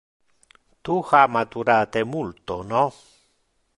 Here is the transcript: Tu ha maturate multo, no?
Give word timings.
Tu 0.87 0.95
ha 1.09 1.21
maturate 1.35 2.03
multo, 2.15 2.59
no? 2.73 2.83